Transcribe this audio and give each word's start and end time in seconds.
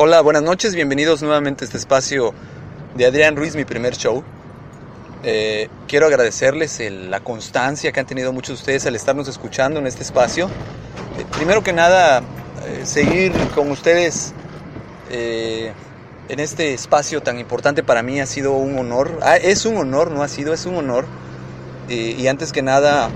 Hola, 0.00 0.20
buenas 0.20 0.44
noches, 0.44 0.76
bienvenidos 0.76 1.22
nuevamente 1.22 1.64
a 1.64 1.66
este 1.66 1.76
espacio 1.76 2.32
de 2.94 3.04
Adrián 3.04 3.34
Ruiz, 3.34 3.56
mi 3.56 3.64
primer 3.64 3.96
show. 3.96 4.22
Eh, 5.24 5.68
quiero 5.88 6.06
agradecerles 6.06 6.80
la 6.88 7.18
constancia 7.18 7.90
que 7.90 7.98
han 7.98 8.06
tenido 8.06 8.32
muchos 8.32 8.50
de 8.50 8.60
ustedes 8.60 8.86
al 8.86 8.94
estarnos 8.94 9.26
escuchando 9.26 9.80
en 9.80 9.88
este 9.88 10.04
espacio. 10.04 10.46
Eh, 11.18 11.24
primero 11.32 11.64
que 11.64 11.72
nada, 11.72 12.20
eh, 12.20 12.82
seguir 12.84 13.32
con 13.56 13.72
ustedes 13.72 14.34
en 15.10 16.38
este 16.38 16.74
espacio 16.74 17.20
tan 17.20 17.40
importante 17.40 17.82
para 17.82 18.04
mí 18.04 18.20
ha 18.20 18.26
sido 18.26 18.52
un 18.52 18.78
honor. 18.78 19.18
Ah, 19.20 19.36
es 19.36 19.66
un 19.66 19.78
honor, 19.78 20.12
no 20.12 20.22
ha 20.22 20.28
sido, 20.28 20.54
es 20.54 20.64
un 20.64 20.76
honor. 20.76 21.06
y 21.88 22.24
antes 22.28 22.52
que 22.52 22.62
nada, 22.62 23.10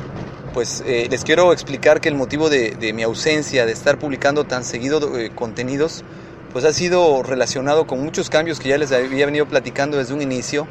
pues 0.52 0.82
les 0.84 1.22
quiero 1.22 1.52
explicar 1.52 2.00
que 2.00 2.08
el 2.08 2.16
motivo 2.16 2.50
de, 2.50 2.72
de, 2.72 2.92
mi 2.92 3.04
ausencia, 3.04 3.66
de 3.66 3.72
estar 3.72 4.00
publicando 4.00 4.42
tan 4.46 4.64
seguido 4.64 5.12
contenidos, 5.36 6.02
pues 6.52 6.64
ha 6.64 6.72
sido 6.72 7.22
relacionado 7.22 7.86
con 7.86 8.02
muchos 8.02 8.28
cambios 8.28 8.60
que 8.60 8.68
ya 8.68 8.78
les 8.78 8.92
había 8.92 9.26
venido 9.26 9.46
platicando 9.46 9.96
desde 9.96 10.14
un 10.14 10.22
inicio, 10.22 10.66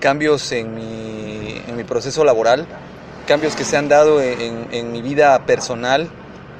cambios 0.00 0.50
en 0.52 0.74
mi, 0.74 1.84
proceso 1.84 2.24
laboral, 2.24 2.66
cambios 3.26 3.54
que 3.54 3.64
se 3.64 3.76
han 3.76 3.88
dado 3.88 4.20
en, 4.20 4.92
mi 4.92 5.02
vida 5.02 5.46
personal, 5.46 6.08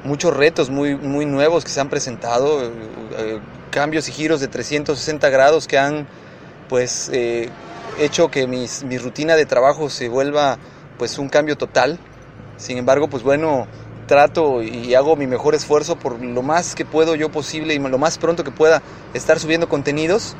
muchos 0.03 0.35
retos 0.35 0.69
muy, 0.69 0.95
muy 0.95 1.25
nuevos 1.25 1.63
que 1.63 1.71
se 1.71 1.79
han 1.79 1.89
presentado, 1.89 2.61
eh, 2.63 3.39
cambios 3.71 4.07
y 4.09 4.11
giros 4.11 4.39
de 4.41 4.47
360 4.47 5.29
grados 5.29 5.67
que 5.67 5.77
han 5.77 6.07
pues 6.69 7.09
eh, 7.13 7.49
hecho 7.99 8.29
que 8.29 8.47
mi 8.47 8.97
rutina 8.97 9.35
de 9.35 9.45
trabajo 9.45 9.89
se 9.89 10.07
vuelva 10.09 10.57
pues 10.97 11.17
un 11.17 11.29
cambio 11.29 11.57
total. 11.57 11.99
Sin 12.57 12.77
embargo, 12.77 13.09
pues 13.09 13.23
bueno, 13.23 13.67
trato 14.13 14.61
y 14.61 14.93
hago 14.93 15.15
mi 15.15 15.25
mejor 15.25 15.55
esfuerzo 15.55 15.95
por 15.95 16.23
lo 16.23 16.43
más 16.43 16.75
que 16.75 16.85
puedo 16.85 17.15
yo 17.15 17.29
posible 17.29 17.73
y 17.73 17.79
lo 17.79 17.97
más 17.97 18.19
pronto 18.19 18.43
que 18.43 18.51
pueda 18.51 18.83
estar 19.15 19.39
subiendo 19.39 19.67
contenidos. 19.67 20.35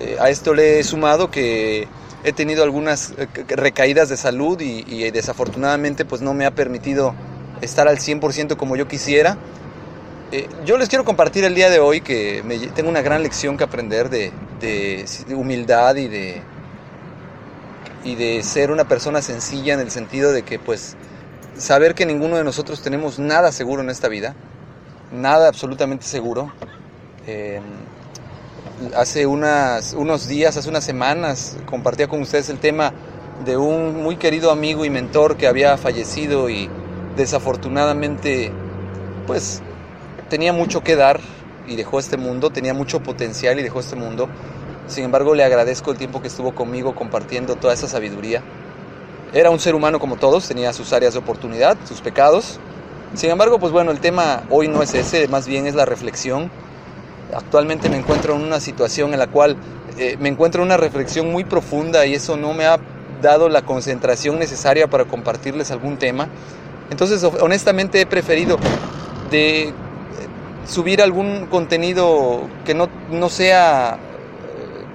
Eh, 0.00 0.16
a 0.18 0.30
esto 0.30 0.54
le 0.54 0.80
he 0.80 0.84
sumado 0.84 1.30
que 1.30 1.88
he 2.24 2.32
tenido 2.32 2.62
algunas 2.62 3.12
eh, 3.18 3.28
recaídas 3.48 4.08
de 4.08 4.16
salud 4.16 4.58
y, 4.62 5.10
desafortunadamente 5.10 6.06
pues 6.06 6.22
no 6.22 6.32
me 6.32 6.46
ha 6.46 6.52
permitido 6.52 7.14
estar 7.60 7.86
al 7.86 7.98
100% 7.98 8.56
como 8.56 8.76
yo 8.76 8.88
quisiera. 8.88 9.36
Eh, 10.32 10.48
yo 10.64 10.78
les 10.78 10.88
quiero 10.88 11.04
compartir 11.04 11.44
el 11.44 11.54
día 11.54 11.68
de 11.68 11.80
hoy 11.80 12.00
que 12.00 12.42
tengo 12.74 12.88
una 12.88 13.02
gran 13.02 13.22
lección 13.22 13.58
que 13.58 13.64
aprender 13.64 14.08
de, 14.08 14.32
de, 14.58 15.04
de 15.28 15.34
humildad 15.34 15.96
y 15.96 16.08
de, 16.08 16.40
y 18.04 18.14
de 18.14 18.42
ser 18.42 18.70
una 18.70 18.88
persona 18.88 19.20
sencilla 19.20 19.74
en 19.74 19.80
el 19.80 19.90
sentido 19.90 20.32
de 20.32 20.44
que 20.44 20.58
pues 20.58 20.96
saber 21.58 21.94
que 21.94 22.06
ninguno 22.06 22.36
de 22.36 22.44
nosotros 22.44 22.80
tenemos 22.80 23.18
nada 23.18 23.52
seguro 23.52 23.82
en 23.82 23.90
esta 23.90 24.08
vida, 24.08 24.34
nada 25.12 25.48
absolutamente 25.48 26.06
seguro. 26.06 26.52
Eh, 27.26 27.60
hace 28.96 29.26
unos 29.26 30.28
días, 30.28 30.56
hace 30.56 30.68
unas 30.68 30.84
semanas, 30.84 31.56
compartía 31.66 32.08
con 32.08 32.22
ustedes 32.22 32.48
el 32.48 32.58
tema 32.58 32.92
de 33.44 33.56
un 33.56 34.02
muy 34.02 34.16
querido 34.16 34.50
amigo 34.50 34.84
y 34.84 34.90
mentor 34.90 35.36
que 35.36 35.46
había 35.46 35.76
fallecido 35.76 36.48
y 36.48 36.70
desafortunadamente, 37.16 38.52
pues, 39.26 39.60
tenía 40.28 40.52
mucho 40.52 40.82
que 40.82 40.96
dar 40.96 41.20
y 41.66 41.76
dejó 41.76 41.98
este 41.98 42.16
mundo, 42.16 42.50
tenía 42.50 42.72
mucho 42.72 43.00
potencial 43.00 43.58
y 43.58 43.62
dejó 43.62 43.80
este 43.80 43.96
mundo. 43.96 44.28
Sin 44.86 45.04
embargo, 45.04 45.34
le 45.34 45.44
agradezco 45.44 45.90
el 45.90 45.98
tiempo 45.98 46.22
que 46.22 46.28
estuvo 46.28 46.54
conmigo 46.54 46.94
compartiendo 46.94 47.56
toda 47.56 47.74
esa 47.74 47.88
sabiduría. 47.88 48.42
Era 49.32 49.50
un 49.50 49.58
ser 49.58 49.74
humano 49.74 50.00
como 50.00 50.16
todos, 50.16 50.48
tenía 50.48 50.72
sus 50.72 50.92
áreas 50.92 51.12
de 51.12 51.18
oportunidad, 51.18 51.76
sus 51.86 52.00
pecados. 52.00 52.58
Sin 53.14 53.30
embargo, 53.30 53.58
pues 53.58 53.72
bueno, 53.72 53.90
el 53.90 54.00
tema 54.00 54.44
hoy 54.50 54.68
no 54.68 54.82
es 54.82 54.94
ese, 54.94 55.28
más 55.28 55.46
bien 55.46 55.66
es 55.66 55.74
la 55.74 55.84
reflexión. 55.84 56.50
Actualmente 57.34 57.90
me 57.90 57.98
encuentro 57.98 58.34
en 58.34 58.42
una 58.42 58.60
situación 58.60 59.12
en 59.12 59.18
la 59.18 59.26
cual 59.26 59.56
eh, 59.98 60.16
me 60.18 60.28
encuentro 60.28 60.62
en 60.62 60.68
una 60.68 60.76
reflexión 60.76 61.30
muy 61.30 61.44
profunda 61.44 62.06
y 62.06 62.14
eso 62.14 62.36
no 62.36 62.54
me 62.54 62.64
ha 62.64 62.78
dado 63.20 63.48
la 63.48 63.62
concentración 63.62 64.38
necesaria 64.38 64.88
para 64.88 65.04
compartirles 65.04 65.70
algún 65.70 65.98
tema. 65.98 66.28
Entonces, 66.90 67.22
honestamente 67.22 68.00
he 68.00 68.06
preferido 68.06 68.58
de 69.30 69.74
subir 70.66 71.02
algún 71.02 71.46
contenido 71.46 72.42
que 72.64 72.74
no, 72.74 72.88
no 73.10 73.28
sea 73.28 73.98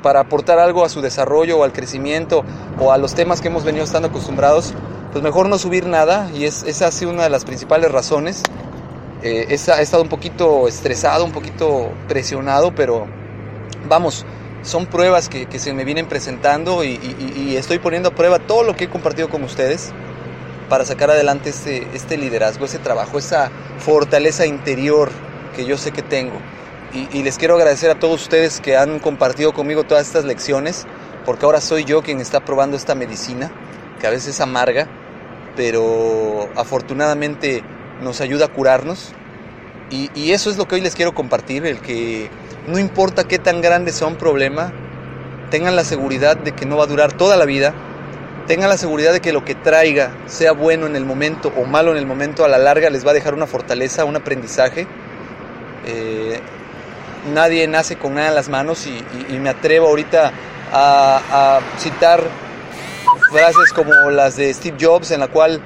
para 0.04 0.20
aportar 0.20 0.60
algo 0.60 0.86
a 0.86 0.90
su 0.90 1.02
desarrollo 1.02 1.58
o 1.58 1.64
al 1.64 1.74
crecimiento 1.74 2.44
o 2.80 2.92
a 2.92 3.00
los 3.00 3.16
temas 3.16 3.42
que 3.42 3.48
hemos 3.48 3.64
venido 3.64 3.84
estando 3.84 4.10
acostumbrados, 4.10 4.76
pues 5.12 5.24
mejor 5.24 5.50
no 5.50 5.58
subir 5.58 5.88
nada 5.88 6.30
y 6.36 6.46
es, 6.46 6.62
esa 6.64 6.88
ha 6.88 6.92
sido 6.92 7.10
una 7.10 7.24
de 7.24 7.30
las 7.32 7.46
principales 7.46 7.92
razones. 7.92 8.44
Eh, 9.24 9.48
he, 9.50 9.54
estado 9.54 10.04
un 10.04 10.10
poquito 10.10 10.68
estresado, 10.68 11.24
un 11.24 11.32
poquito 11.32 11.90
presionado, 12.08 12.76
pero 12.76 13.08
vamos, 13.88 14.26
son 14.64 14.86
pruebas 14.86 15.30
que, 15.30 15.46
que 15.46 15.60
se 15.60 15.74
me 15.74 15.86
vienen 15.86 16.08
presentando 16.08 16.84
y, 16.84 17.00
y, 17.38 17.56
estoy 17.56 17.80
poniendo 17.80 18.10
a 18.10 18.16
prueba 18.16 18.40
todo 18.40 18.64
lo 18.64 18.76
que 18.76 18.86
he 18.86 18.90
compartido 18.90 19.30
con 19.30 19.44
ustedes 19.44 19.92
para 20.68 20.84
sacar 20.84 21.10
adelante 21.10 21.50
este, 21.50 21.88
este 21.94 22.18
liderazgo, 22.18 22.66
ese 22.66 22.80
trabajo, 22.80 23.18
esa 23.18 23.50
fortaleza 23.80 24.46
interior 24.46 25.10
que 25.56 25.66
yo 25.66 25.78
sé 25.78 25.92
que 25.92 26.02
tengo. 26.02 26.36
Y, 26.94 27.24
les 27.24 27.40
quiero 27.40 27.56
agradecer 27.56 27.90
a 27.90 27.96
todos 27.96 28.22
ustedes 28.22 28.62
que 28.62 28.78
han 28.78 29.00
compartido 29.00 29.52
conmigo 29.52 29.84
todas 29.84 30.06
estas 30.06 30.26
lecciones, 30.26 30.86
porque 31.26 31.44
ahora 31.44 31.60
soy 31.60 31.86
yo 31.86 32.04
quien 32.04 32.22
está 32.22 32.46
probando 32.46 32.78
esta 32.78 32.94
medicina, 32.94 33.52
que 34.00 34.06
a 34.06 34.12
veces 34.12 34.36
es 34.36 34.42
amarga, 34.42 34.88
pero 35.56 36.50
afortunadamente 36.56 37.64
nos 38.00 38.22
ayuda 38.22 38.46
a 38.46 38.48
curarnos. 38.50 39.12
Y, 39.90 40.32
eso 40.32 40.52
es 40.52 40.58
lo 40.58 40.68
que 40.68 40.76
hoy 40.76 40.82
les 40.82 40.94
quiero 40.94 41.16
compartir, 41.16 41.66
el 41.66 41.80
que 41.80 42.30
no 42.68 42.78
importa 42.78 43.24
qué 43.24 43.40
tan 43.40 43.62
grande 43.62 43.92
sea 43.92 44.06
un 44.06 44.16
problema, 44.16 44.72
tengan 45.50 45.76
la 45.76 45.86
seguridad 45.86 46.38
de 46.38 46.52
que 46.52 46.68
no 46.68 46.78
va 46.78 46.84
a 46.84 46.88
durar 46.88 47.12
toda 47.12 47.38
la 47.38 47.46
vida, 47.46 47.74
tengan 48.46 48.70
la 48.70 48.78
seguridad 48.78 49.14
de 49.14 49.20
que 49.20 49.34
lo 49.34 49.44
que 49.44 49.56
traiga, 49.56 50.16
sea 50.28 50.52
bueno 50.52 50.86
en 50.86 50.96
el 50.96 51.06
momento 51.06 51.52
o 51.58 51.66
malo 51.66 51.92
en 51.92 51.98
el 51.98 52.06
momento, 52.06 52.46
a 52.46 52.48
la 52.48 52.60
larga 52.60 52.92
les 52.92 53.04
va 53.04 53.12
a 53.12 53.14
dejar 53.16 53.34
una 53.34 53.48
fortaleza, 53.48 54.06
un 54.06 54.16
aprendizaje. 54.16 54.86
Eh, 55.86 56.40
nadie 57.32 57.68
nace 57.68 57.96
con 57.96 58.16
nada 58.16 58.30
en 58.30 58.36
las 58.36 58.50
manos 58.50 58.88
y, 58.88 59.34
me 59.38 59.50
atrevo 59.50 59.88
ahorita 59.88 60.32
a, 60.72 61.60
citar 61.78 62.22
frases 63.32 63.72
como 63.74 63.94
las 64.12 64.36
de 64.36 64.54
Steve 64.54 64.78
Jobs 64.80 65.12
en 65.12 65.20
la 65.20 65.28
cual 65.28 65.62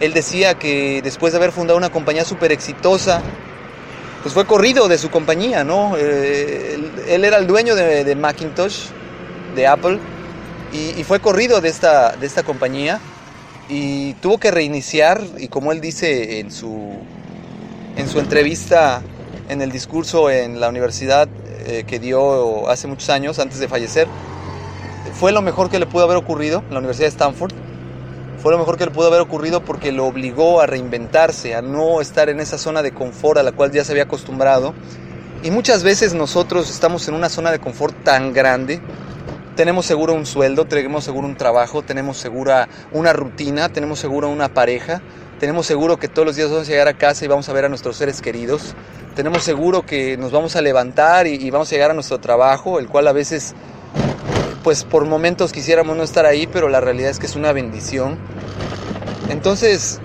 él 0.00 0.12
decía 0.12 0.54
que 0.54 1.00
después 1.02 1.32
de 1.32 1.38
haber 1.38 1.52
fundado 1.52 1.78
una 1.78 1.90
compañía 1.90 2.24
súper 2.24 2.52
exitosa, 2.52 3.22
pues 4.22 4.34
fue 4.34 4.46
corrido 4.46 4.88
de 4.88 4.98
su 4.98 5.10
compañía, 5.10 5.64
¿no? 5.64 5.94
Eh, 5.96 6.78
él, 7.08 7.24
era 7.24 7.38
el 7.38 7.46
dueño 7.46 7.74
de, 7.74 8.14
Macintosh, 8.16 8.86
de 9.54 9.66
Apple, 9.66 9.98
y, 10.72 10.98
y, 11.00 11.04
fue 11.04 11.20
corrido 11.20 11.60
de 11.60 11.68
esta, 11.68 12.16
de 12.16 12.26
esta 12.26 12.42
compañía 12.42 13.00
y 13.68 14.14
tuvo 14.14 14.38
que 14.38 14.50
reiniciar, 14.50 15.22
y 15.38 15.48
como 15.48 15.72
él 15.72 15.80
dice 15.80 16.40
en 16.40 16.50
su, 16.50 16.98
en 17.96 18.08
su 18.08 18.18
entrevista 18.18 19.02
en 19.48 19.62
el 19.62 19.70
discurso 19.70 20.30
en 20.30 20.60
la 20.60 20.68
universidad 20.68 21.28
eh, 21.66 21.84
que 21.86 21.98
dio 21.98 22.68
hace 22.68 22.88
muchos 22.88 23.10
años, 23.10 23.38
antes 23.38 23.58
de 23.58 23.68
fallecer, 23.68 24.08
fue 25.14 25.32
lo 25.32 25.42
mejor 25.42 25.70
que 25.70 25.78
le 25.78 25.86
pudo 25.86 26.04
haber 26.04 26.16
ocurrido 26.16 26.64
la 26.70 26.78
Universidad 26.78 27.06
de 27.06 27.10
Stanford. 27.10 27.52
Fue 28.42 28.50
lo 28.50 28.58
mejor 28.58 28.76
que 28.76 28.86
le 28.86 28.90
pudo 28.90 29.06
haber 29.06 29.20
ocurrido 29.20 29.64
porque 29.64 29.92
lo 29.92 30.06
obligó 30.06 30.60
a 30.60 30.66
reinventarse, 30.66 31.54
a 31.54 31.62
no 31.62 32.00
estar 32.00 32.28
en 32.28 32.40
esa 32.40 32.58
zona 32.58 32.82
de 32.82 32.92
confort 32.92 33.38
a 33.38 33.44
la 33.44 33.52
cual 33.52 33.70
ya 33.70 33.84
se 33.84 33.92
había 33.92 34.04
acostumbrado. 34.04 34.74
Y 35.44 35.50
muchas 35.50 35.84
veces 35.84 36.14
nosotros 36.14 36.70
estamos 36.70 37.06
en 37.06 37.14
una 37.14 37.28
zona 37.28 37.52
de 37.52 37.60
confort 37.60 37.94
tan 38.02 38.32
grande. 38.32 38.80
Tenemos 39.56 39.84
seguro 39.84 40.14
un 40.14 40.24
sueldo, 40.24 40.64
tenemos 40.64 41.04
seguro 41.04 41.28
un 41.28 41.36
trabajo, 41.36 41.82
tenemos 41.82 42.16
segura 42.16 42.68
una 42.90 43.12
rutina, 43.12 43.68
tenemos 43.68 43.98
seguro 43.98 44.30
una 44.30 44.48
pareja, 44.54 45.02
tenemos 45.38 45.66
seguro 45.66 45.98
que 45.98 46.08
todos 46.08 46.24
los 46.24 46.36
días 46.36 46.50
vamos 46.50 46.68
a 46.68 46.70
llegar 46.70 46.88
a 46.88 46.96
casa 46.96 47.26
y 47.26 47.28
vamos 47.28 47.50
a 47.50 47.52
ver 47.52 47.66
a 47.66 47.68
nuestros 47.68 47.96
seres 47.96 48.22
queridos, 48.22 48.74
tenemos 49.14 49.42
seguro 49.42 49.84
que 49.84 50.16
nos 50.16 50.32
vamos 50.32 50.56
a 50.56 50.62
levantar 50.62 51.26
y, 51.26 51.50
vamos 51.50 51.68
a 51.70 51.74
llegar 51.74 51.90
a 51.90 51.94
nuestro 51.94 52.18
trabajo, 52.18 52.78
el 52.78 52.88
cual 52.88 53.06
a 53.08 53.12
veces, 53.12 53.54
pues 54.62 54.84
por 54.84 55.04
momentos 55.04 55.52
quisiéramos 55.52 55.98
no 55.98 56.02
estar 56.02 56.24
ahí, 56.24 56.46
pero 56.46 56.70
la 56.70 56.80
realidad 56.80 57.10
es 57.10 57.18
que 57.18 57.26
es 57.26 57.36
una 57.36 57.52
bendición. 57.52 58.18
Entonces, 59.28 60.00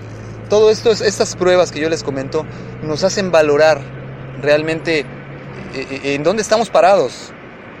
todo 0.50 0.70
esto, 0.70 0.90
estas 0.90 1.36
pruebas 1.36 1.72
que 1.72 1.80
yo 1.80 1.88
les 1.88 2.02
comento, 2.02 2.44
nos 2.82 3.02
hacen 3.02 3.30
valorar 3.30 3.80
realmente 4.42 5.00
eh, 5.00 5.06
eh, 5.74 6.14
en 6.14 6.22
dónde 6.22 6.42
estamos 6.42 6.68
parados, 6.68 7.32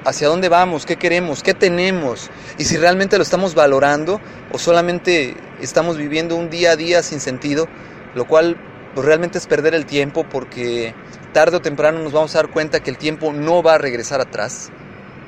hacia 0.04 0.28
dónde 0.28 0.48
vamos, 0.48 0.86
qué 0.86 0.96
queremos, 0.96 1.42
qué 1.42 1.54
tenemos, 1.54 2.30
y 2.58 2.64
si 2.64 2.76
realmente 2.76 3.16
lo 3.16 3.22
estamos 3.22 3.54
valorando 3.54 4.20
o 4.52 4.58
solamente 4.58 5.36
estamos 5.60 5.96
viviendo 5.96 6.36
un 6.36 6.50
día 6.50 6.72
a 6.72 6.76
día 6.76 7.02
sin 7.02 7.20
sentido, 7.20 7.68
lo 8.14 8.26
cual 8.26 8.56
pues, 8.94 9.06
realmente 9.06 9.38
es 9.38 9.46
perder 9.46 9.74
el 9.74 9.86
tiempo 9.86 10.24
porque 10.28 10.94
tarde 11.32 11.58
o 11.58 11.60
temprano 11.60 12.00
nos 12.00 12.12
vamos 12.12 12.34
a 12.34 12.38
dar 12.38 12.50
cuenta 12.50 12.80
que 12.80 12.90
el 12.90 12.98
tiempo 12.98 13.32
no 13.32 13.62
va 13.62 13.74
a 13.74 13.78
regresar 13.78 14.20
atrás, 14.20 14.70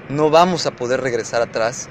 no 0.08 0.30
vamos 0.30 0.66
a 0.66 0.72
poder 0.72 1.00
regresar 1.00 1.42
atrás 1.42 1.88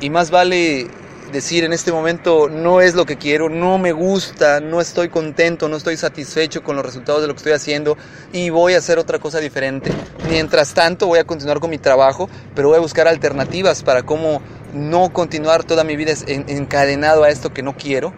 y 0.00 0.10
más 0.10 0.30
vale 0.30 0.88
decir 1.32 1.64
en 1.64 1.72
este 1.72 1.90
momento 1.90 2.48
no 2.48 2.80
es 2.80 2.94
lo 2.94 3.06
que 3.06 3.16
quiero, 3.16 3.48
no 3.48 3.78
me 3.78 3.92
gusta, 3.92 4.60
no 4.60 4.80
estoy 4.80 5.08
contento, 5.08 5.68
no 5.68 5.76
estoy 5.76 5.96
satisfecho 5.96 6.62
con 6.62 6.76
los 6.76 6.84
resultados 6.84 7.22
de 7.22 7.28
lo 7.28 7.34
que 7.34 7.38
estoy 7.38 7.52
haciendo 7.52 7.96
y 8.32 8.50
voy 8.50 8.74
a 8.74 8.78
hacer 8.78 8.98
otra 8.98 9.18
cosa 9.18 9.40
diferente. 9.40 9.90
Mientras 10.28 10.74
tanto 10.74 11.06
voy 11.06 11.18
a 11.18 11.24
continuar 11.24 11.58
con 11.58 11.70
mi 11.70 11.78
trabajo, 11.78 12.28
pero 12.54 12.68
voy 12.68 12.76
a 12.76 12.80
buscar 12.80 13.08
alternativas 13.08 13.82
para 13.82 14.02
cómo 14.02 14.42
no 14.74 15.12
continuar 15.12 15.64
toda 15.64 15.84
mi 15.84 15.96
vida 15.96 16.12
encadenado 16.26 17.24
a 17.24 17.30
esto 17.30 17.52
que 17.52 17.62
no 17.62 17.76
quiero. 17.76 18.12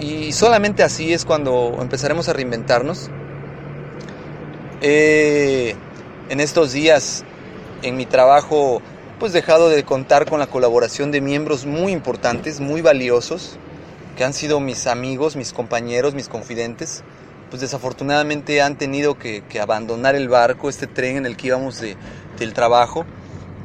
Y 0.00 0.32
solamente 0.32 0.82
así 0.82 1.12
es 1.12 1.24
cuando 1.24 1.76
empezaremos 1.80 2.28
a 2.28 2.32
reinventarnos. 2.32 3.10
en 4.80 6.40
estos 6.40 6.72
días 6.72 7.24
en 7.82 7.96
mi 7.96 8.06
trabajo 8.06 8.82
pues 9.18 9.32
dejado 9.32 9.70
de 9.70 9.82
contar 9.84 10.28
con 10.28 10.40
la 10.40 10.46
colaboración 10.46 11.10
de 11.10 11.20
miembros 11.20 11.64
muy 11.64 11.92
importantes, 11.92 12.60
muy 12.60 12.82
valiosos, 12.82 13.56
que 14.16 14.24
han 14.24 14.34
sido 14.34 14.60
mis 14.60 14.86
amigos, 14.86 15.36
mis 15.36 15.52
compañeros, 15.52 16.14
mis 16.14 16.28
confidentes, 16.28 17.02
pues 17.48 17.62
desafortunadamente 17.62 18.60
han 18.60 18.76
tenido 18.76 19.16
que, 19.18 19.42
abandonar 19.60 20.16
el 20.16 20.28
barco, 20.28 20.68
este 20.68 20.86
tren 20.86 21.16
en 21.16 21.26
el 21.26 21.36
que 21.36 21.48
íbamos 21.48 21.80
de, 21.80 21.96
del 22.38 22.52
trabajo. 22.52 23.06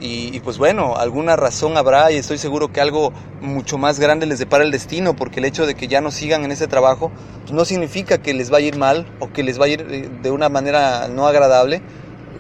Y, 0.04 0.40
pues 0.40 0.58
bueno, 0.58 0.96
alguna 0.96 1.36
razón 1.36 1.78
habrá 1.78 2.12
y 2.12 2.16
estoy 2.16 2.40
seguro 2.40 2.74
que 2.74 2.82
algo 2.82 3.14
mucho 3.40 3.78
más 3.78 4.00
grande 4.00 4.26
les 4.26 4.40
depara 4.40 4.64
el 4.64 4.72
destino, 4.72 5.16
porque 5.16 5.40
el 5.40 5.46
hecho 5.46 5.68
de 5.68 5.76
que 5.76 5.88
ya 5.88 6.02
no 6.02 6.10
sigan 6.10 6.44
en 6.44 6.52
ese 6.52 6.68
trabajo 6.68 7.12
pues 7.42 7.52
no 7.52 7.66
significa 7.66 8.18
que 8.18 8.34
les 8.34 8.50
vaya 8.50 8.66
a 8.66 8.68
ir 8.70 8.78
mal 8.78 9.06
o 9.20 9.32
que 9.32 9.44
les 9.44 9.60
vaya 9.60 9.76
a 9.76 9.82
ir 9.82 9.88
eh, 9.92 10.10
de 10.24 10.32
una 10.32 10.50
manera 10.50 11.08
no 11.08 11.28
agradable. 11.28 11.84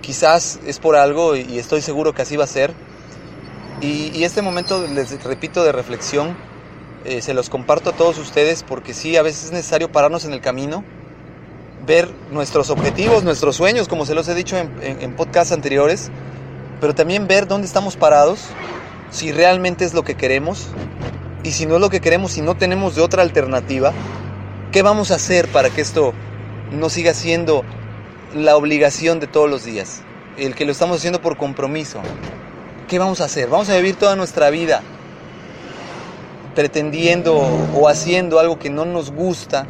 Quizás 0.01 0.59
es 0.65 0.79
por 0.79 0.95
algo 0.95 1.35
y 1.35 1.59
estoy 1.59 1.81
seguro 1.81 2.15
que 2.15 2.23
así 2.23 2.35
va 2.35 2.45
a 2.45 2.47
ser 2.47 2.73
y, 3.81 4.23
este 4.23 4.41
momento, 4.41 4.85
les 4.87 5.23
repito, 5.23 5.63
de 5.63 5.71
reflexión, 5.71 6.35
eh, 7.03 7.21
se 7.21 7.33
los 7.33 7.49
comparto 7.49 7.89
a 7.89 7.93
todos 7.93 8.19
ustedes 8.19 8.61
porque 8.61 8.93
sí, 8.93 9.17
a 9.17 9.23
veces 9.23 9.45
es 9.45 9.51
necesario 9.51 9.91
pararnos 9.91 10.23
en 10.25 10.33
el 10.33 10.41
camino, 10.41 10.83
ver 11.85 12.09
nuestros 12.31 12.69
objetivos, 12.69 13.23
nuestros 13.23 13.55
sueños, 13.55 13.87
como 13.87 14.05
se 14.05 14.13
los 14.13 14.27
he 14.27 14.35
dicho 14.35 14.55
en, 14.57 15.15
podcasts 15.15 15.51
anteriores, 15.51 16.11
pero 16.79 16.93
también 16.93 17.27
ver 17.27 17.47
dónde 17.47 17.65
estamos 17.65 17.95
parados, 17.95 18.49
si 19.09 19.31
realmente 19.31 19.83
es 19.83 19.95
lo 19.95 20.03
que 20.03 20.15
queremos, 20.15 20.67
y 21.43 21.51
si 21.51 21.65
no 21.65 21.75
es 21.75 21.81
lo 21.81 21.89
que 21.89 22.01
queremos, 22.01 22.33
si 22.33 22.41
no 22.41 22.55
tenemos 22.55 22.95
de 22.95 23.01
otra 23.01 23.23
alternativa, 23.23 23.93
¿qué 24.71 24.83
vamos 24.83 25.09
a 25.09 25.15
hacer 25.15 25.47
para 25.47 25.71
que 25.71 25.81
esto 25.81 26.13
no 26.71 26.89
siga 26.89 27.15
siendo 27.15 27.63
la 28.35 28.55
obligación 28.55 29.19
de 29.19 29.25
todos 29.25 29.49
los 29.49 29.65
días? 29.65 30.03
El 30.37 30.53
que 30.53 30.65
lo 30.65 30.71
estamos 30.71 30.97
haciendo 30.97 31.19
por 31.19 31.35
compromiso. 31.35 31.99
¿Qué 32.91 32.99
vamos 32.99 33.21
a 33.21 33.23
hacer? 33.23 33.47
¿Vamos 33.47 33.69
a 33.69 33.77
vivir 33.77 33.95
toda 33.95 34.17
nuestra 34.17 34.49
vida 34.49 34.81
pretendiendo 36.55 37.37
o 37.73 37.87
haciendo 37.87 38.37
algo 38.37 38.59
que 38.59 38.69
no 38.69 38.83
nos 38.83 39.11
gusta? 39.11 39.65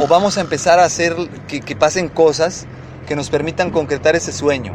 ¿O 0.00 0.06
vamos 0.06 0.38
a 0.38 0.40
empezar 0.40 0.78
a 0.78 0.84
hacer 0.84 1.14
que, 1.46 1.76
pasen 1.76 2.08
cosas 2.08 2.66
que 3.06 3.14
nos 3.14 3.28
permitan 3.28 3.70
concretar 3.70 4.16
ese 4.16 4.32
sueño? 4.32 4.72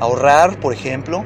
Ahorrar, 0.00 0.60
por 0.60 0.74
ejemplo, 0.74 1.24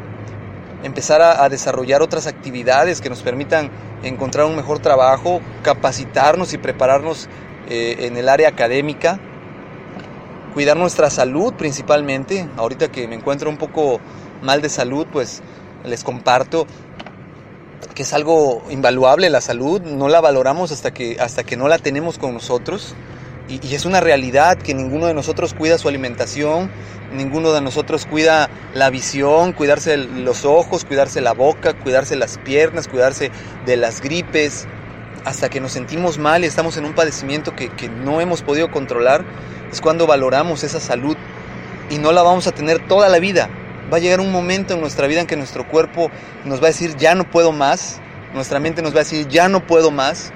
empezar 0.84 1.20
a, 1.20 1.48
desarrollar 1.48 2.00
otras 2.00 2.28
actividades 2.28 3.00
que 3.00 3.10
nos 3.10 3.22
permitan 3.22 3.72
encontrar 4.04 4.46
un 4.46 4.54
mejor 4.54 4.78
trabajo, 4.78 5.40
capacitarnos 5.64 6.52
y 6.52 6.58
prepararnos 6.58 7.28
eh, 7.68 7.96
en 8.06 8.16
el 8.16 8.28
área 8.28 8.50
académica, 8.50 9.18
cuidar 10.54 10.76
nuestra 10.76 11.10
salud 11.10 11.52
principalmente. 11.54 12.48
Ahorita 12.56 12.90
que 12.90 13.06
me 13.08 13.16
encuentro 13.16 13.50
un 13.50 13.58
poco 13.58 14.00
mal 14.40 14.62
de 14.62 14.70
salud, 14.70 15.06
pues 15.12 15.42
les 15.84 16.04
comparto 16.04 16.66
que 17.94 18.02
es 18.02 18.12
algo 18.12 18.62
invaluable 18.70 19.30
la 19.30 19.40
salud, 19.40 19.80
no 19.82 20.08
la 20.08 20.20
valoramos 20.20 20.72
hasta 20.72 20.92
que, 20.92 21.16
hasta 21.20 21.44
que 21.44 21.56
no 21.56 21.68
la 21.68 21.78
tenemos 21.78 22.18
con 22.18 22.34
nosotros. 22.34 22.94
Y, 23.48 23.74
es 23.74 23.84
una 23.84 24.00
realidad 24.00 24.58
que 24.58 24.74
ninguno 24.74 25.06
de 25.06 25.14
nosotros 25.14 25.54
cuida 25.54 25.78
su 25.78 25.88
alimentación, 25.88 26.70
ninguno 27.12 27.52
de 27.52 27.60
nosotros 27.60 28.06
cuida 28.06 28.48
la 28.74 28.90
visión, 28.90 29.52
cuidarse 29.52 29.96
los 29.96 30.44
ojos, 30.44 30.84
cuidarse 30.84 31.20
la 31.20 31.32
boca, 31.32 31.74
cuidarse 31.74 32.16
las 32.16 32.38
piernas, 32.38 32.88
cuidarse 32.88 33.30
de 33.66 33.76
las 33.76 34.00
gripes. 34.00 34.66
Hasta 35.24 35.48
que 35.48 35.60
nos 35.60 35.72
sentimos 35.72 36.18
mal 36.18 36.44
y 36.44 36.46
estamos 36.46 36.76
en 36.76 36.84
un 36.84 36.94
padecimiento 36.94 37.54
que, 37.54 37.70
que 37.70 37.88
no 37.88 38.20
hemos 38.20 38.42
podido 38.42 38.70
controlar, 38.70 39.24
es 39.74 39.82
cuando 39.82 40.06
valoramos 40.06 40.64
esa 40.64 40.80
salud 40.80 41.16
y 41.90 41.98
no 41.98 42.12
la 42.12 42.22
vamos 42.22 42.46
a 42.46 42.52
tener 42.52 42.88
toda 42.88 43.08
la 43.08 43.18
vida 43.18 43.50
va 43.92 43.98
a 43.98 44.00
llegar 44.00 44.20
un 44.20 44.32
momento 44.32 44.74
en 44.74 44.80
nuestra 44.80 45.06
vida 45.06 45.20
en 45.20 45.26
que 45.26 45.36
nuestro 45.36 45.68
cuerpo 45.68 46.10
nos 46.44 46.60
va 46.60 46.64
a 46.64 46.68
decir 46.68 46.96
ya 46.96 47.14
no 47.14 47.30
puedo 47.30 47.52
más, 47.52 48.00
nuestra 48.32 48.60
mente 48.60 48.82
nos 48.82 48.92
va 48.92 48.98
a 49.00 49.04
decir 49.04 49.28
ya 49.28 49.48
no 49.48 49.66
puedo 49.66 49.90
más. 49.90 50.32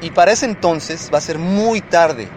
Y 0.00 0.10
para 0.10 0.32
ese 0.32 0.46
entonces 0.46 1.10
va 1.12 1.18
a 1.18 1.22
ser 1.22 1.38
muy 1.38 1.80
tarde, 1.80 2.28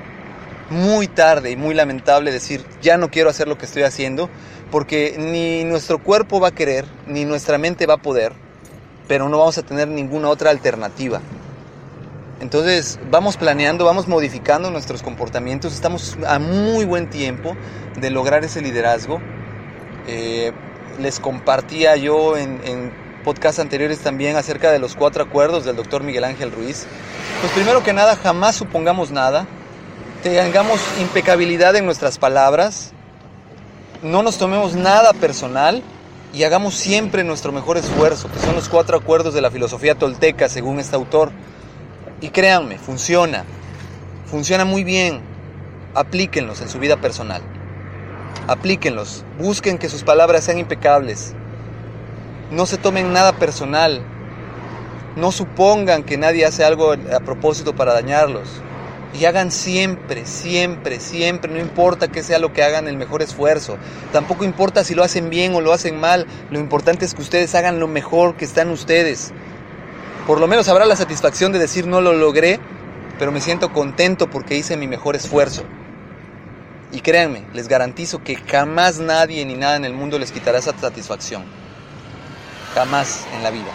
muy 0.69 1.07
tarde 1.07 1.51
y 1.51 1.55
muy 1.55 1.73
lamentable 1.73 2.31
decir 2.31 2.63
ya 2.81 2.97
no 2.97 3.09
quiero 3.09 3.29
hacer 3.29 3.47
lo 3.47 3.57
que 3.57 3.65
estoy 3.65 3.83
haciendo, 3.83 4.29
porque 4.71 5.15
ni 5.17 5.63
nuestro 5.65 5.99
cuerpo 5.99 6.39
va 6.39 6.49
a 6.49 6.55
querer, 6.55 6.85
ni 7.07 7.25
nuestra 7.25 7.57
mente 7.57 7.85
va 7.85 7.95
a 7.95 8.01
poder, 8.01 8.33
pero 9.07 9.27
no 9.27 9.39
vamos 9.39 9.57
a 9.57 9.63
tener 9.63 9.87
ninguna 9.87 10.29
otra 10.29 10.51
alternativa. 10.51 11.21
Entonces 12.39 12.99
vamos 13.09 13.37
planeando, 13.37 13.85
vamos 13.85 14.07
modificando 14.07 14.69
nuestros 14.69 15.01
comportamientos, 15.01 15.73
estamos 15.73 16.17
a 16.27 16.39
muy 16.39 16.85
buen 16.85 17.09
tiempo 17.09 17.55
de 17.99 18.11
lograr 18.11 18.43
ese 18.45 18.61
liderazgo 18.61 19.19
eh, 20.07 20.53
les 20.99 21.19
compartía 21.19 21.95
yo 21.97 22.37
en, 22.37 22.61
en 22.63 22.93
podcasts 23.23 23.59
anteriores 23.59 23.99
también 23.99 24.37
acerca 24.37 24.71
de 24.71 24.79
los 24.79 24.95
cuatro 24.95 25.21
acuerdos 25.23 25.65
del 25.65 25.75
doctor 25.75 26.01
Miguel 26.01 26.23
Ángel 26.23 26.51
Ruiz. 26.51 26.87
Pues 27.41 27.51
primero 27.51 27.83
que 27.83 27.93
nada, 27.93 28.15
jamás 28.15 28.55
supongamos 28.55 29.11
nada, 29.11 29.45
tengamos 30.23 30.79
impecabilidad 31.01 31.75
en 31.75 31.85
nuestras 31.85 32.17
palabras, 32.17 32.93
no 34.01 34.23
nos 34.23 34.37
tomemos 34.37 34.75
nada 34.75 35.11
personal 35.13 35.83
y 36.33 36.43
hagamos 36.43 36.75
siempre 36.75 37.23
nuestro 37.23 37.51
mejor 37.51 37.77
esfuerzo, 37.77 38.31
que 38.31 38.39
son 38.39 38.55
los 38.55 38.69
cuatro 38.69 38.97
acuerdos 38.97 39.33
de 39.33 39.41
la 39.41 39.51
filosofía 39.51 39.95
tolteca, 39.95 40.47
según 40.49 40.79
este 40.79 40.95
autor. 40.95 41.31
Y 42.21 42.29
créanme, 42.29 42.77
funciona, 42.77 43.43
funciona 44.25 44.65
muy 44.65 44.83
bien, 44.83 45.21
aplíquenlos 45.93 46.61
en 46.61 46.69
su 46.69 46.79
vida 46.79 46.97
personal 46.97 47.41
aplíquenlos, 48.47 49.23
busquen 49.37 49.77
que 49.77 49.89
sus 49.89 50.03
palabras 50.03 50.45
sean 50.45 50.57
impecables, 50.57 51.33
no 52.51 52.65
se 52.65 52.77
tomen 52.77 53.13
nada 53.13 53.33
personal, 53.33 54.01
no 55.15 55.31
supongan 55.31 56.03
que 56.03 56.17
nadie 56.17 56.45
hace 56.45 56.63
algo 56.63 56.93
a 56.93 57.19
propósito 57.19 57.75
para 57.75 57.93
dañarlos. 57.93 58.47
Y 59.17 59.25
hagan 59.25 59.51
siempre, 59.51 60.25
siempre, 60.25 60.99
siempre, 60.99 61.51
no 61.51 61.59
importa 61.59 62.09
que 62.09 62.23
sea 62.23 62.39
lo 62.39 62.53
que 62.53 62.61
hagan, 62.61 62.87
el 62.87 62.97
mejor 62.97 63.21
esfuerzo. 63.21 63.77
Tampoco 64.11 64.43
importa 64.43 64.83
si 64.83 64.93
lo 64.93 65.03
hacen 65.03 65.29
bien 65.29 65.55
o 65.55 65.61
lo 65.61 65.73
hacen 65.73 65.99
mal. 65.99 66.27
Lo 66.51 66.59
importante 66.59 67.05
es 67.05 67.15
que 67.15 67.21
ustedes 67.21 67.55
hagan 67.55 67.79
lo 67.79 67.87
mejor 67.87 68.35
que 68.35 68.45
están 68.45 68.69
ustedes. 68.69 69.31
Por 70.27 70.41
lo 70.41 70.47
menos 70.47 70.67
habrá 70.67 70.85
la 70.85 70.97
satisfacción 70.97 71.53
de 71.53 71.59
decir 71.59 71.87
no 71.87 72.01
lo 72.01 72.11
logré, 72.11 72.59
pero 73.17 73.31
me 73.31 73.39
siento 73.39 73.71
contento 73.71 74.29
porque 74.29 74.57
hice 74.57 74.75
mi 74.75 74.85
mejor 74.85 75.15
esfuerzo. 75.15 75.63
Y 76.91 76.99
créanme, 76.99 77.45
les 77.53 77.69
garantizo 77.69 78.21
que 78.21 78.35
jamás 78.35 78.99
nadie 78.99 79.45
ni 79.45 79.53
nada 79.53 79.77
en 79.77 79.85
el 79.85 79.93
mundo 79.93 80.19
les 80.19 80.33
quitará 80.33 80.59
esa 80.59 80.77
satisfacción. 80.77 81.45
Jamás 82.75 83.25
en 83.37 83.41
la 83.41 83.51
vida. 83.51 83.71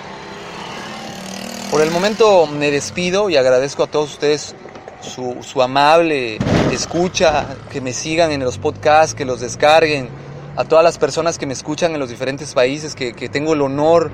Por 1.71 1.81
el 1.81 1.91
momento 1.91 2.47
me 2.47 2.71
despido 2.71 3.31
y 3.31 3.37
agradezco 3.37 3.85
a 3.85 3.87
todos 3.87 4.13
ustedes 4.13 4.55
su, 5.01 5.63
amable 5.63 6.37
escucha, 6.71 7.47
que 7.71 7.81
me 7.81 7.95
sigan 7.95 8.31
en 8.31 8.41
los 8.41 8.59
podcasts, 8.59 9.15
que 9.15 9.25
los 9.25 9.41
descarguen, 9.41 10.11
a 10.55 10.65
todas 10.65 10.85
las 10.85 10.99
personas 10.99 11.39
que 11.39 11.47
me 11.47 11.55
escuchan 11.55 11.95
en 11.95 11.99
los 11.99 12.11
diferentes 12.11 12.53
países, 12.53 12.95
que, 12.95 13.15
que 13.15 13.31
tengo 13.31 13.55
el 13.55 13.63
honor 13.63 14.11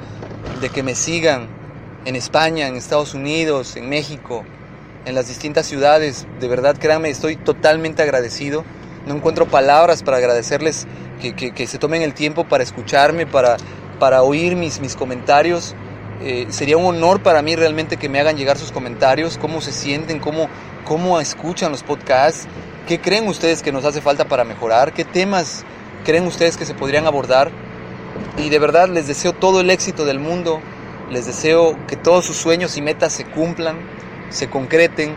de 0.61 0.71
que 0.71 0.85
me 0.85 0.95
sigan 0.95 1.58
en 2.05 2.17
España, 2.17 2.67
en 2.67 2.77
Estados 2.77 3.15
Unidos, 3.15 3.77
en 3.77 3.89
México, 3.89 4.45
en 5.05 5.15
las 5.15 5.29
distintas 5.29 5.67
ciudades. 5.67 6.27
De 6.41 6.49
verdad, 6.49 6.77
créanme, 6.79 7.11
estoy 7.11 7.37
totalmente 7.37 8.03
agradecido 8.03 8.65
no 9.09 9.17
encuentro 9.17 9.47
palabras 9.47 10.03
para 10.03 10.19
agradecerles 10.19 10.87
que, 11.21 11.67
se 11.67 11.79
tomen 11.79 12.03
el 12.03 12.15
tiempo 12.15 12.45
para 12.45 12.63
escucharme, 12.63 13.27
para, 13.27 13.57
para 13.99 14.23
oír 14.23 14.55
mis, 14.55 14.81
mis 14.81 14.95
comentarios. 14.95 15.75
Eh, 16.21 16.47
sería 16.51 16.77
un 16.77 16.85
honor 16.85 17.23
para 17.23 17.43
mí 17.43 17.57
realmente 17.57 17.97
que 17.97 18.09
me 18.09 18.21
hagan 18.21 18.37
llegar 18.37 18.59
sus 18.59 18.71
comentarios, 18.71 19.39
cómo 19.39 19.61
se 19.61 19.73
sienten, 19.73 20.21
cómo, 20.21 20.49
cómo 20.85 21.21
escuchan 21.21 21.73
los 21.73 21.83
podcasts, 21.83 22.47
qué 22.87 23.01
creen 23.01 23.27
ustedes 23.29 23.63
que 23.63 23.73
nos 23.73 23.85
hace 23.85 24.01
falta 24.01 24.27
para 24.27 24.45
mejorar, 24.45 24.93
qué 24.93 25.05
temas 25.05 25.65
creen 26.05 26.27
ustedes 26.27 26.57
que 26.57 26.67
se 26.67 26.75
podrían 26.75 27.07
abordar. 27.07 27.51
Y 28.37 28.51
de 28.51 28.59
verdad 28.59 28.89
les 28.89 29.07
deseo 29.07 29.33
todo 29.33 29.61
el 29.61 29.71
éxito 29.71 30.05
del 30.05 30.19
mundo, 30.19 30.61
les 31.11 31.27
deseo 31.27 31.77
que 31.87 31.97
todos 31.97 32.25
sus 32.25 32.37
sueños 32.37 32.77
y 32.77 32.83
metas 32.83 33.13
se 33.13 33.25
cumplan, 33.25 33.77
se 34.31 34.49
concreten 34.49 35.17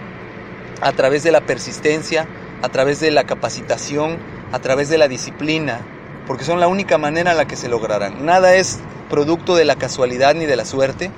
a 0.82 0.92
través 0.94 1.24
de 1.24 1.32
la 1.32 1.42
persistencia, 1.42 2.28
a 2.62 2.70
través 2.70 3.00
de 3.00 3.12
la 3.12 3.26
capacitación, 3.26 4.20
a 4.52 4.60
través 4.60 4.90
de 4.90 4.98
la 4.98 5.08
disciplina, 5.08 5.82
porque 6.28 6.44
son 6.44 6.60
la 6.60 6.68
única 6.68 6.98
manera 6.98 7.32
en 7.32 7.38
la 7.38 7.48
que 7.48 7.56
se 7.56 7.70
lograrán. 7.70 8.26
Nada 8.26 8.56
es 8.56 8.80
producto 9.10 9.56
de 9.56 9.66
la 9.66 9.76
casualidad 9.76 10.36
ni 10.36 10.46
de 10.46 10.56
la 10.56 10.66
suerte, 10.66 11.12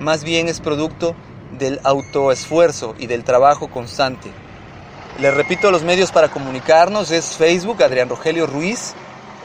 más 0.00 0.24
bien 0.24 0.48
es 0.48 0.60
producto 0.60 1.14
del 1.58 1.80
autoesfuerzo 1.84 2.94
y 2.98 3.06
del 3.06 3.24
trabajo 3.24 3.68
constante. 3.68 4.30
Les 5.20 5.32
repito, 5.32 5.70
los 5.70 5.84
medios 5.84 6.10
para 6.10 6.28
comunicarnos 6.28 7.10
es 7.12 7.36
Facebook, 7.36 7.82
Adrián 7.82 8.08
Rogelio 8.08 8.46
Ruiz, 8.46 8.94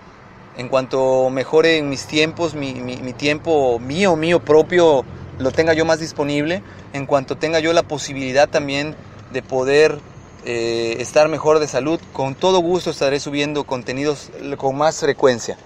en 0.56 0.68
cuanto 0.68 1.28
mejore 1.28 1.82
mis 1.82 2.06
tiempos, 2.06 2.54
mi, 2.54 2.72
mi 2.72 3.12
tiempo 3.12 3.78
mío, 3.78 4.16
mío 4.16 4.40
propio 4.40 5.04
lo 5.38 5.50
tenga 5.50 5.72
yo 5.72 5.84
más 5.84 6.00
disponible, 6.00 6.62
en 6.92 7.06
cuanto 7.06 7.36
tenga 7.36 7.60
yo 7.60 7.72
la 7.72 7.82
posibilidad 7.82 8.48
también 8.48 8.94
de 9.32 9.42
poder 9.42 9.98
eh, 10.44 10.96
estar 10.98 11.28
mejor 11.28 11.58
de 11.58 11.68
salud, 11.68 12.00
con 12.12 12.34
todo 12.34 12.58
gusto 12.60 12.90
estaré 12.90 13.20
subiendo 13.20 13.64
contenidos 13.64 14.30
con 14.56 14.76
más 14.76 15.00
frecuencia. 15.00 15.56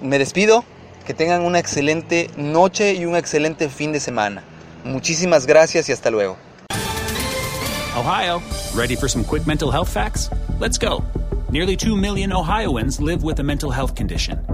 Me 0.00 0.18
despido, 0.18 0.64
que 1.06 1.14
tengan 1.14 1.42
una 1.42 1.58
excelente 1.58 2.30
noche 2.36 2.94
y 2.94 3.04
un 3.04 3.16
excelente 3.16 3.68
fin 3.68 3.92
de 3.92 4.00
semana. 4.00 4.42
Muchísimas 4.84 5.46
gracias 5.46 5.88
y 5.88 5.92
hasta 5.92 6.10
luego. 6.10 6.36
Ohio, 7.96 8.42
ready 8.74 8.96
for 8.96 9.08
some 9.08 9.24
quick 9.24 9.46
mental 9.46 9.70
health 9.70 9.88
facts? 9.88 10.30
Let's 10.58 10.78
go. 10.78 11.04
Nearly 11.50 11.76
2 11.76 11.94
million 11.96 12.32
Ohioans 12.32 13.00
live 13.00 13.22
with 13.22 13.38
a 13.38 13.44
mental 13.44 13.70
health 13.70 13.94
condition. 13.94 14.53